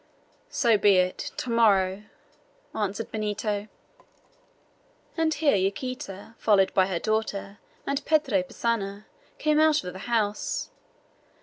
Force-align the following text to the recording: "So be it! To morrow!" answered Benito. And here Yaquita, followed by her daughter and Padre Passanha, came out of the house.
"So 0.49 0.79
be 0.79 0.95
it! 0.97 1.19
To 1.37 1.51
morrow!" 1.51 2.01
answered 2.73 3.11
Benito. 3.11 3.67
And 5.15 5.31
here 5.31 5.55
Yaquita, 5.55 6.33
followed 6.39 6.73
by 6.73 6.87
her 6.87 6.97
daughter 6.97 7.59
and 7.85 8.03
Padre 8.03 8.41
Passanha, 8.41 9.05
came 9.37 9.59
out 9.59 9.83
of 9.83 9.93
the 9.93 9.99
house. 10.09 10.71